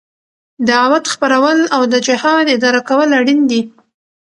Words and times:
دعوت 0.69 1.05
خپرول 1.13 1.59
او 1.75 1.81
د 1.93 1.95
جهاد 2.07 2.45
اداره 2.55 2.81
کول 2.89 3.09
اړين 3.19 3.41
دي. 3.51 3.61